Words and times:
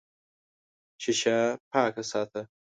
شیشه 1.01 1.35
پاکه 1.69 2.03
ساته. 2.11 2.41